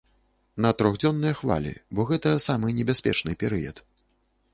[0.63, 3.77] На трохдзённыя хвалі, бо гэта самы небяспечны перыяд.